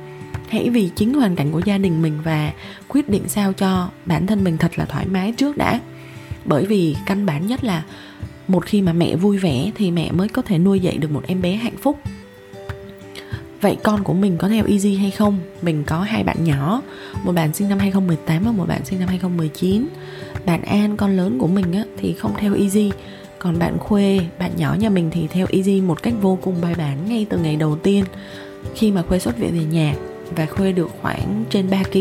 Hãy 0.48 0.70
vì 0.70 0.90
chính 0.96 1.14
hoàn 1.14 1.36
cảnh 1.36 1.52
của 1.52 1.62
gia 1.66 1.78
đình 1.78 2.02
mình 2.02 2.18
và 2.24 2.52
quyết 2.88 3.10
định 3.10 3.24
sao 3.28 3.54
cho 3.54 3.90
bản 4.06 4.28
thân 4.28 4.44
mình 4.44 4.58
thật 4.58 4.80
là 4.80 4.86
thoải 4.86 5.06
mái 5.08 5.32
trước 5.32 5.58
đã. 5.58 5.80
Bởi 6.46 6.66
vì 6.66 6.96
căn 7.06 7.26
bản 7.26 7.48
nhất 7.48 7.64
là 7.64 7.84
một 8.48 8.66
khi 8.66 8.82
mà 8.82 8.94
mẹ 8.94 9.16
vui 9.16 9.38
vẻ 9.38 9.72
thì 9.76 9.92
mẹ 9.92 10.12
mới 10.12 10.28
có 10.28 10.42
thể 10.42 10.58
nuôi 10.58 10.80
dạy 10.80 10.98
được 10.98 11.12
một 11.12 11.24
em 11.28 11.42
bé 11.42 11.56
hạnh 11.56 11.78
phúc. 11.82 12.00
Vậy 13.62 13.78
con 13.84 14.04
của 14.04 14.14
mình 14.14 14.38
có 14.38 14.50
theo 14.50 14.66
Easy 14.66 14.96
hay 14.96 15.12
không? 15.12 15.40
Mình 15.62 15.84
có 15.84 16.02
hai 16.02 16.24
bạn 16.24 16.44
nhỏ 16.44 16.82
Một 17.24 17.32
bạn 17.32 17.54
sinh 17.54 17.70
năm 17.70 17.80
2018 17.80 18.44
và 18.44 18.52
một 18.52 18.68
bạn 18.68 18.86
sinh 18.86 19.00
năm 19.00 19.10
2019 19.10 19.88
Bạn 20.46 20.62
An, 20.62 20.98
con 20.98 21.18
lớn 21.18 21.40
của 21.40 21.48
mình 21.48 21.74
á, 21.74 21.84
thì 21.98 22.14
không 22.14 22.34
theo 22.38 22.54
Easy. 22.54 22.92
Còn 23.40 23.60
bạn 23.60 23.78
Khuê, 23.80 24.20
bạn 24.40 24.52
nhỏ 24.58 24.76
nhà 24.80 24.90
mình 24.90 25.10
thì 25.12 25.28
theo 25.28 25.48
Easy 25.50 25.82
một 25.82 26.04
cách 26.04 26.14
vô 26.22 26.38
cùng 26.42 26.56
bài 26.62 26.76
bản 26.78 26.98
ngay 27.10 27.26
từ 27.30 27.38
ngày 27.38 27.56
đầu 27.56 27.76
tiên. 27.76 28.04
Khi 28.76 28.92
mà 28.92 29.02
Khuê 29.02 29.20
xuất 29.20 29.38
viện 29.38 29.52
về 29.60 29.66
nhà 29.66 29.96
Và 30.36 30.46
Khuê 30.46 30.72
được 30.72 30.90
khoảng 31.02 31.44
trên 31.50 31.70
3 31.70 31.84
kg 31.84 31.98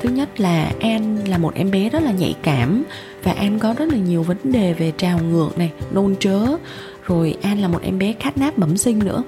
Thứ 0.00 0.08
nhất 0.08 0.40
là 0.40 0.72
An 0.80 1.18
là 1.28 1.38
một 1.38 1.54
em 1.54 1.70
bé 1.70 1.88
rất 1.88 2.02
là 2.02 2.12
nhạy 2.12 2.36
cảm 2.42 2.82
và 3.22 3.32
An 3.32 3.58
có 3.58 3.74
rất 3.78 3.88
là 3.88 3.98
nhiều 3.98 4.22
vấn 4.22 4.36
đề 4.44 4.72
về 4.72 4.92
trào 4.96 5.18
ngược 5.18 5.58
này, 5.58 5.70
nôn 5.90 6.16
trớ 6.16 6.40
rồi 7.06 7.36
An 7.42 7.58
là 7.58 7.68
một 7.68 7.82
em 7.82 7.98
bé 7.98 8.14
khát 8.20 8.38
náp 8.38 8.58
bẩm 8.58 8.76
sinh 8.76 8.98
nữa. 8.98 9.22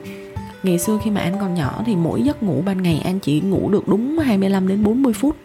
Ngày 0.62 0.79
xưa 0.79 0.99
khi 1.05 1.11
mà 1.11 1.21
An 1.21 1.35
còn 1.41 1.55
nhỏ 1.55 1.83
thì 1.87 1.97
mỗi 1.97 2.23
giấc 2.23 2.43
ngủ 2.43 2.62
ban 2.67 2.83
ngày 2.83 3.00
An 3.05 3.19
chỉ 3.19 3.41
ngủ 3.41 3.71
được 3.71 3.88
đúng 3.88 4.19
25 4.19 4.69
đến 4.69 4.85
40 4.85 5.12
phút 5.12 5.37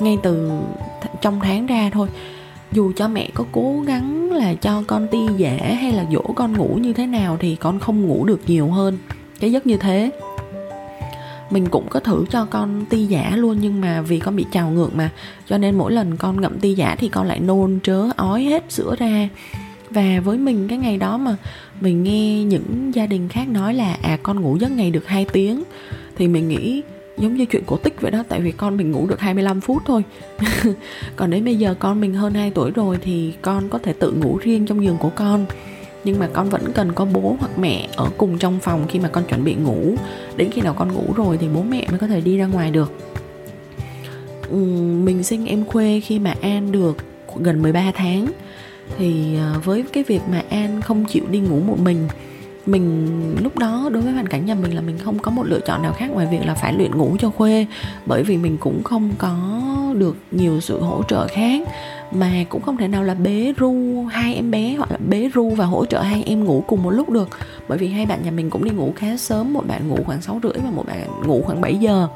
Ngay 0.00 0.18
từ 0.22 0.48
th- 1.02 1.08
trong 1.22 1.40
tháng 1.40 1.66
ra 1.66 1.90
thôi. 1.92 2.08
Dù 2.72 2.92
cho 2.96 3.08
mẹ 3.08 3.30
có 3.34 3.44
cố 3.52 3.82
gắng 3.86 4.32
là 4.32 4.54
cho 4.54 4.82
con 4.86 5.06
ti 5.10 5.18
giả 5.36 5.56
hay 5.80 5.92
là 5.92 6.04
dỗ 6.12 6.22
con 6.34 6.52
ngủ 6.52 6.78
như 6.80 6.92
thế 6.92 7.06
nào 7.06 7.36
Thì 7.40 7.56
con 7.56 7.78
không 7.78 8.02
ngủ 8.06 8.24
được 8.24 8.40
nhiều 8.46 8.68
hơn. 8.68 8.98
Cái 9.40 9.52
giấc 9.52 9.66
như 9.66 9.76
thế 9.76 10.10
mình 11.50 11.68
cũng 11.68 11.88
có 11.88 12.00
thử 12.00 12.24
cho 12.30 12.44
con 12.44 12.84
ti 12.90 13.06
giả 13.06 13.32
luôn 13.36 13.58
nhưng 13.60 13.80
mà 13.80 14.00
vì 14.00 14.18
con 14.18 14.36
bị 14.36 14.46
trào 14.52 14.70
ngược 14.70 14.94
mà. 14.94 15.10
Cho 15.46 15.58
nên 15.58 15.78
mỗi 15.78 15.92
lần 15.92 16.16
con 16.16 16.40
ngậm 16.40 16.58
ti 16.58 16.74
giả 16.74 16.96
thì 16.98 17.08
con 17.08 17.26
lại 17.26 17.40
nôn, 17.40 17.78
trớ, 17.82 18.02
ói 18.16 18.44
hết 18.44 18.64
sữa 18.68 18.94
ra. 18.98 19.28
Và 19.90 20.20
với 20.24 20.38
mình, 20.38 20.68
cái 20.68 20.78
ngày 20.78 20.96
đó 20.96 21.18
mà 21.18 21.36
mình 21.80 22.02
nghe 22.02 22.44
những 22.44 22.94
gia 22.94 23.06
đình 23.06 23.28
khác 23.28 23.48
nói 23.48 23.74
là 23.74 23.96
à 24.02 24.18
con 24.22 24.40
ngủ 24.40 24.56
giấc 24.60 24.70
ngày 24.70 24.90
được 24.90 25.06
2 25.06 25.26
tiếng. 25.32 25.62
Thì 26.16 26.28
mình 26.28 26.48
nghĩ 26.48 26.82
giống 27.18 27.36
như 27.36 27.46
chuyện 27.46 27.62
cổ 27.66 27.76
tích 27.76 28.00
vậy 28.00 28.10
đó, 28.10 28.24
tại 28.28 28.40
vì 28.40 28.52
con 28.52 28.76
mình 28.76 28.92
ngủ 28.92 29.06
được 29.06 29.20
25 29.20 29.60
phút 29.60 29.82
thôi. 29.86 30.02
Còn 31.16 31.30
đến 31.30 31.44
bây 31.44 31.56
giờ 31.56 31.74
con 31.78 32.00
mình 32.00 32.14
hơn 32.14 32.34
2 32.34 32.50
tuổi 32.50 32.70
rồi 32.70 32.98
thì 33.02 33.32
con 33.42 33.68
có 33.68 33.78
thể 33.78 33.92
tự 33.92 34.12
ngủ 34.12 34.38
riêng 34.42 34.66
trong 34.66 34.84
giường 34.84 34.96
của 34.98 35.10
con 35.16 35.46
nhưng 36.08 36.18
mà 36.18 36.28
con 36.32 36.48
vẫn 36.48 36.72
cần 36.72 36.92
có 36.92 37.04
bố 37.04 37.36
hoặc 37.40 37.58
mẹ 37.58 37.88
ở 37.96 38.10
cùng 38.16 38.38
trong 38.38 38.60
phòng 38.60 38.86
khi 38.88 38.98
mà 38.98 39.08
con 39.08 39.24
chuẩn 39.24 39.44
bị 39.44 39.54
ngủ. 39.54 39.94
Đến 40.36 40.50
khi 40.50 40.60
nào 40.60 40.74
con 40.74 40.92
ngủ 40.92 41.12
rồi 41.16 41.38
thì 41.38 41.48
bố 41.54 41.62
mẹ 41.62 41.86
mới 41.90 41.98
có 41.98 42.06
thể 42.06 42.20
đi 42.20 42.36
ra 42.36 42.46
ngoài 42.46 42.70
được. 42.70 42.92
Ừ, 44.50 44.56
mình 45.04 45.22
sinh 45.22 45.46
em 45.46 45.64
khuê 45.64 46.00
khi 46.00 46.18
mà 46.18 46.34
an 46.40 46.72
được 46.72 46.96
gần 47.36 47.62
13 47.62 47.92
tháng. 47.94 48.26
Thì 48.98 49.36
à, 49.36 49.54
với 49.64 49.84
cái 49.92 50.04
việc 50.04 50.20
mà 50.30 50.42
an 50.50 50.80
không 50.80 51.04
chịu 51.04 51.24
đi 51.30 51.38
ngủ 51.38 51.60
một 51.60 51.78
mình 51.78 52.08
mình 52.68 53.08
lúc 53.42 53.58
đó 53.58 53.88
đối 53.92 54.02
với 54.02 54.12
hoàn 54.12 54.26
cảnh 54.26 54.46
nhà 54.46 54.54
mình 54.54 54.74
là 54.74 54.80
mình 54.80 54.98
không 54.98 55.18
có 55.18 55.30
một 55.30 55.42
lựa 55.46 55.60
chọn 55.60 55.82
nào 55.82 55.92
khác 55.92 56.10
ngoài 56.10 56.26
việc 56.30 56.46
là 56.46 56.54
phải 56.54 56.72
luyện 56.72 56.90
ngủ 56.94 57.16
cho 57.18 57.30
khuê. 57.30 57.66
Bởi 58.06 58.22
vì 58.22 58.36
mình 58.36 58.56
cũng 58.60 58.82
không 58.82 59.10
có 59.18 59.36
được 59.96 60.16
nhiều 60.30 60.60
sự 60.60 60.80
hỗ 60.80 61.02
trợ 61.08 61.26
khác. 61.26 61.68
Mà 62.12 62.30
cũng 62.48 62.62
không 62.62 62.76
thể 62.76 62.88
nào 62.88 63.02
là 63.02 63.14
bế 63.14 63.52
ru 63.58 64.04
hai 64.04 64.34
em 64.34 64.50
bé 64.50 64.74
hoặc 64.78 64.90
là 64.90 64.98
bế 65.08 65.30
ru 65.34 65.50
và 65.50 65.64
hỗ 65.64 65.84
trợ 65.84 66.00
hai 66.00 66.22
em 66.26 66.44
ngủ 66.44 66.64
cùng 66.66 66.82
một 66.82 66.90
lúc 66.90 67.10
được. 67.10 67.28
Bởi 67.68 67.78
vì 67.78 67.88
hai 67.88 68.06
bạn 68.06 68.22
nhà 68.22 68.30
mình 68.30 68.50
cũng 68.50 68.64
đi 68.64 68.70
ngủ 68.70 68.92
khá 68.96 69.16
sớm, 69.16 69.52
một 69.52 69.66
bạn 69.66 69.88
ngủ 69.88 69.98
khoảng 70.06 70.22
6 70.22 70.40
rưỡi 70.42 70.52
và 70.64 70.70
một 70.70 70.86
bạn 70.86 71.08
ngủ 71.26 71.42
khoảng 71.46 71.60
7 71.60 71.76
giờ 71.76 72.08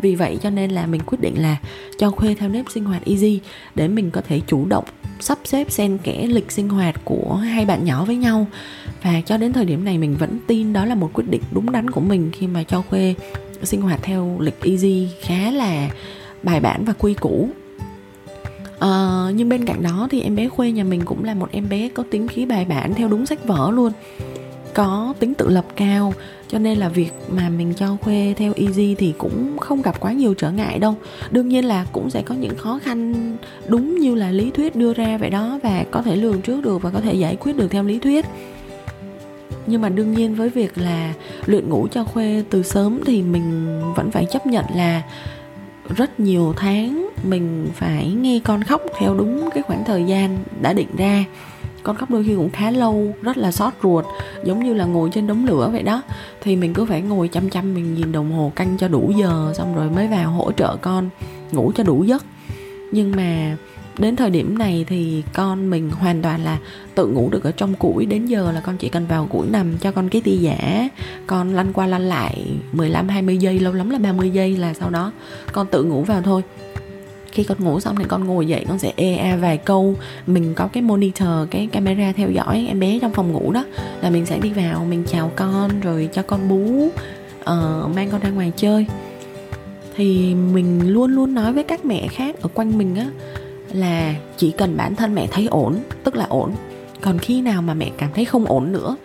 vì 0.00 0.14
vậy 0.14 0.38
cho 0.42 0.50
nên 0.50 0.70
là 0.70 0.86
mình 0.86 1.00
quyết 1.06 1.20
định 1.20 1.42
là 1.42 1.56
cho 1.98 2.10
khuê 2.10 2.34
theo 2.34 2.48
nếp 2.48 2.64
sinh 2.70 2.84
hoạt 2.84 3.04
easy 3.04 3.40
để 3.74 3.88
mình 3.88 4.10
có 4.10 4.20
thể 4.20 4.40
chủ 4.46 4.66
động 4.66 4.84
sắp 5.20 5.38
xếp 5.44 5.70
xen 5.70 5.98
kẽ 5.98 6.26
lịch 6.26 6.52
sinh 6.52 6.68
hoạt 6.68 7.04
của 7.04 7.34
hai 7.34 7.64
bạn 7.64 7.84
nhỏ 7.84 8.04
với 8.04 8.16
nhau. 8.16 8.46
Và 9.02 9.20
cho 9.26 9.36
đến 9.36 9.52
thời 9.52 9.64
điểm 9.64 9.84
này 9.84 9.98
mình 9.98 10.16
vẫn 10.16 10.38
tin 10.46 10.72
đó 10.72 10.84
là 10.84 10.94
một 10.94 11.10
quyết 11.12 11.24
định 11.30 11.42
đúng 11.52 11.72
đắn 11.72 11.90
của 11.90 12.00
mình 12.00 12.30
khi 12.32 12.46
mà 12.46 12.62
cho 12.62 12.82
khuê 12.82 13.14
sinh 13.62 13.80
hoạt 13.80 14.02
theo 14.02 14.36
lịch 14.40 14.60
easy 14.62 15.08
khá 15.20 15.50
là 15.50 15.90
bài 16.42 16.60
bản 16.60 16.84
và 16.84 16.92
quy 16.92 17.14
củ. 17.14 17.48
À, 18.78 19.24
nhưng 19.34 19.48
bên 19.48 19.64
cạnh 19.64 19.82
đó 19.82 20.08
thì 20.10 20.20
em 20.20 20.36
bé 20.36 20.48
khuê 20.48 20.72
nhà 20.72 20.84
mình 20.84 21.04
cũng 21.04 21.24
là 21.24 21.34
một 21.34 21.48
em 21.52 21.68
bé 21.68 21.88
có 21.88 22.04
tính 22.10 22.28
khí 22.28 22.46
bài 22.46 22.64
bản 22.64 22.94
theo 22.94 23.08
đúng 23.08 23.26
sách 23.26 23.44
vở 23.46 23.70
luôn 23.70 23.92
có 24.78 25.14
tính 25.18 25.34
tự 25.34 25.48
lập 25.48 25.64
cao, 25.76 26.14
cho 26.48 26.58
nên 26.58 26.78
là 26.78 26.88
việc 26.88 27.10
mà 27.28 27.48
mình 27.48 27.74
cho 27.76 27.96
khuê 28.02 28.34
theo 28.36 28.52
easy 28.56 28.94
thì 28.94 29.14
cũng 29.18 29.58
không 29.58 29.82
gặp 29.82 30.00
quá 30.00 30.12
nhiều 30.12 30.34
trở 30.34 30.50
ngại 30.50 30.78
đâu. 30.78 30.94
Đương 31.30 31.48
nhiên 31.48 31.64
là 31.64 31.86
cũng 31.92 32.10
sẽ 32.10 32.22
có 32.22 32.34
những 32.34 32.56
khó 32.56 32.78
khăn 32.82 33.14
đúng 33.66 33.98
như 33.98 34.14
là 34.14 34.30
lý 34.30 34.50
thuyết 34.50 34.76
đưa 34.76 34.94
ra 34.94 35.18
vậy 35.18 35.30
đó, 35.30 35.58
và 35.62 35.84
có 35.90 36.02
thể 36.02 36.16
lường 36.16 36.40
trước 36.40 36.64
được 36.64 36.82
và 36.82 36.90
có 36.90 37.00
thể 37.00 37.14
giải 37.14 37.36
quyết 37.36 37.56
được 37.56 37.68
theo 37.68 37.84
lý 37.84 37.98
thuyết. 37.98 38.26
Nhưng 39.66 39.82
mà 39.82 39.88
đương 39.88 40.12
nhiên 40.12 40.34
với 40.34 40.48
việc 40.48 40.78
là 40.78 41.14
luyện 41.46 41.68
ngủ 41.68 41.88
cho 41.90 42.04
khuê 42.04 42.44
từ 42.50 42.62
sớm 42.62 43.00
thì 43.06 43.22
mình 43.22 43.80
vẫn 43.96 44.10
phải 44.10 44.26
chấp 44.32 44.46
nhận 44.46 44.64
là 44.74 45.02
rất 45.96 46.20
nhiều 46.20 46.54
tháng 46.56 47.08
mình 47.24 47.68
phải 47.74 48.10
nghe 48.10 48.40
con 48.44 48.64
khóc 48.64 48.82
theo 48.98 49.14
đúng 49.14 49.48
cái 49.54 49.62
khoảng 49.62 49.84
thời 49.84 50.04
gian 50.04 50.38
đã 50.62 50.72
định 50.72 50.96
ra 50.98 51.24
con 51.82 51.96
khóc 51.96 52.10
đôi 52.10 52.24
khi 52.24 52.34
cũng 52.34 52.50
khá 52.50 52.70
lâu, 52.70 53.14
rất 53.22 53.36
là 53.36 53.52
xót 53.52 53.72
ruột, 53.82 54.04
giống 54.44 54.64
như 54.64 54.74
là 54.74 54.84
ngồi 54.84 55.10
trên 55.12 55.26
đống 55.26 55.46
lửa 55.46 55.68
vậy 55.72 55.82
đó. 55.82 56.02
Thì 56.40 56.56
mình 56.56 56.74
cứ 56.74 56.84
phải 56.84 57.02
ngồi 57.02 57.28
chăm 57.28 57.50
chăm, 57.50 57.74
mình 57.74 57.94
nhìn 57.94 58.12
đồng 58.12 58.32
hồ 58.32 58.52
canh 58.56 58.76
cho 58.78 58.88
đủ 58.88 59.12
giờ, 59.20 59.52
xong 59.54 59.76
rồi 59.76 59.90
mới 59.90 60.08
vào 60.08 60.30
hỗ 60.30 60.52
trợ 60.52 60.76
con 60.76 61.08
ngủ 61.52 61.72
cho 61.74 61.84
đủ 61.84 62.04
giấc. 62.04 62.24
Nhưng 62.92 63.12
mà 63.16 63.56
đến 63.98 64.16
thời 64.16 64.30
điểm 64.30 64.58
này 64.58 64.84
thì 64.88 65.22
con 65.34 65.70
mình 65.70 65.90
hoàn 65.90 66.22
toàn 66.22 66.44
là 66.44 66.58
tự 66.94 67.06
ngủ 67.06 67.28
được 67.30 67.44
ở 67.44 67.52
trong 67.52 67.74
củi. 67.74 68.06
Đến 68.06 68.26
giờ 68.26 68.52
là 68.52 68.60
con 68.60 68.76
chỉ 68.76 68.88
cần 68.88 69.06
vào 69.06 69.26
củi 69.26 69.46
nằm 69.46 69.78
cho 69.78 69.92
con 69.92 70.08
cái 70.08 70.20
ti 70.20 70.36
giả. 70.36 70.88
Con 71.26 71.54
lăn 71.54 71.72
qua 71.72 71.86
lăn 71.86 72.02
lại 72.02 72.46
15 72.72 73.08
20 73.08 73.36
giây, 73.36 73.60
lâu 73.60 73.72
lắm 73.72 73.90
là 73.90 73.98
30 73.98 74.30
giây 74.30 74.56
là 74.56 74.74
sau 74.74 74.90
đó 74.90 75.12
con 75.52 75.66
tự 75.66 75.84
ngủ 75.84 76.02
vào 76.02 76.22
thôi 76.22 76.42
khi 77.38 77.44
con 77.44 77.64
ngủ 77.64 77.80
xong 77.80 77.96
thì 77.96 78.04
con 78.08 78.24
ngồi 78.24 78.46
dậy 78.46 78.64
con 78.68 78.78
sẽ 78.78 78.92
e 78.96 79.16
a 79.16 79.36
vài 79.36 79.56
câu. 79.56 79.94
Mình 80.26 80.54
có 80.54 80.68
cái 80.72 80.82
monitor 80.82 81.28
cái 81.50 81.68
camera 81.72 82.12
theo 82.12 82.30
dõi 82.30 82.64
em 82.68 82.80
bé 82.80 82.98
trong 83.02 83.12
phòng 83.12 83.32
ngủ 83.32 83.52
đó 83.52 83.64
là 84.02 84.10
mình 84.10 84.26
sẽ 84.26 84.38
đi 84.38 84.50
vào 84.52 84.84
mình 84.84 85.04
chào 85.06 85.30
con 85.36 85.80
rồi 85.80 86.08
cho 86.12 86.22
con 86.22 86.48
bú 86.48 86.86
uh, 86.86 87.96
mang 87.96 88.08
con 88.12 88.20
ra 88.20 88.30
ngoài 88.30 88.52
chơi. 88.56 88.86
Thì 89.96 90.34
mình 90.34 90.92
luôn 90.92 91.12
luôn 91.12 91.34
nói 91.34 91.52
với 91.52 91.64
các 91.64 91.84
mẹ 91.84 92.08
khác 92.08 92.36
ở 92.40 92.48
quanh 92.54 92.78
mình 92.78 92.96
á 92.96 93.06
là 93.72 94.14
chỉ 94.36 94.50
cần 94.50 94.76
bản 94.76 94.96
thân 94.96 95.14
mẹ 95.14 95.26
thấy 95.30 95.46
ổn 95.46 95.78
tức 96.04 96.16
là 96.16 96.26
ổn. 96.28 96.52
Còn 97.00 97.18
khi 97.18 97.40
nào 97.40 97.62
mà 97.62 97.74
mẹ 97.74 97.90
cảm 97.98 98.10
thấy 98.14 98.24
không 98.24 98.44
ổn 98.44 98.72
nữa 98.72 98.96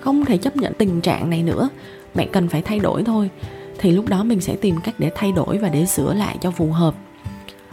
không 0.00 0.24
thể 0.24 0.36
chấp 0.36 0.56
nhận 0.56 0.72
tình 0.74 1.00
trạng 1.00 1.30
này 1.30 1.42
nữa 1.42 1.68
mẹ 2.14 2.26
cần 2.32 2.48
phải 2.48 2.62
thay 2.62 2.78
đổi 2.78 3.04
thôi. 3.04 3.30
Thì 3.78 3.90
lúc 3.90 4.08
đó 4.08 4.24
mình 4.24 4.40
sẽ 4.40 4.56
tìm 4.56 4.76
cách 4.84 4.94
để 4.98 5.10
thay 5.14 5.32
đổi 5.32 5.58
và 5.58 5.68
để 5.68 5.86
sửa 5.86 6.14
lại 6.14 6.36
cho 6.40 6.50
phù 6.50 6.72
hợp 6.72 6.94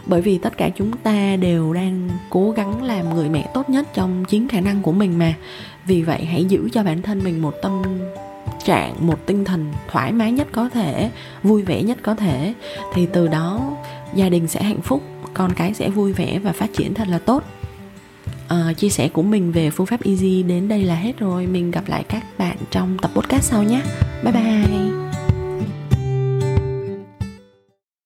bởi 0.06 0.20
vì 0.20 0.38
tất 0.38 0.56
cả 0.56 0.68
chúng 0.68 0.92
ta 0.96 1.36
đều 1.36 1.72
đang 1.72 2.08
cố 2.30 2.50
gắng 2.50 2.82
làm 2.82 3.14
người 3.14 3.28
mẹ 3.28 3.50
tốt 3.54 3.70
nhất 3.70 3.86
trong 3.94 4.24
chính 4.24 4.48
khả 4.48 4.60
năng 4.60 4.82
của 4.82 4.92
mình 4.92 5.18
mà. 5.18 5.34
Vì 5.86 6.02
vậy 6.02 6.24
hãy 6.24 6.44
giữ 6.44 6.68
cho 6.72 6.82
bản 6.82 7.02
thân 7.02 7.24
mình 7.24 7.42
một 7.42 7.54
tâm 7.62 7.82
trạng 8.64 9.06
một 9.06 9.26
tinh 9.26 9.44
thần 9.44 9.72
thoải 9.88 10.12
mái 10.12 10.32
nhất 10.32 10.48
có 10.52 10.68
thể 10.68 11.10
vui 11.42 11.62
vẻ 11.62 11.82
nhất 11.82 11.98
có 12.02 12.14
thể. 12.14 12.54
Thì 12.94 13.06
từ 13.12 13.28
đó 13.28 13.60
gia 14.14 14.28
đình 14.28 14.48
sẽ 14.48 14.62
hạnh 14.62 14.80
phúc 14.80 15.02
con 15.34 15.52
cái 15.56 15.74
sẽ 15.74 15.88
vui 15.88 16.12
vẻ 16.12 16.38
và 16.38 16.52
phát 16.52 16.72
triển 16.72 16.94
thật 16.94 17.08
là 17.08 17.18
tốt. 17.18 17.42
À, 18.48 18.72
chia 18.76 18.88
sẻ 18.88 19.08
của 19.08 19.22
mình 19.22 19.52
về 19.52 19.70
phương 19.70 19.86
pháp 19.86 20.02
easy 20.02 20.42
đến 20.42 20.68
đây 20.68 20.84
là 20.84 20.94
hết 20.94 21.18
rồi. 21.18 21.46
Mình 21.46 21.70
gặp 21.70 21.84
lại 21.86 22.04
các 22.08 22.24
bạn 22.38 22.56
trong 22.70 22.96
tập 23.02 23.10
podcast 23.14 23.42
sau 23.42 23.62
nhé. 23.62 23.82
Bye 24.24 24.32
bye. 24.32 25.05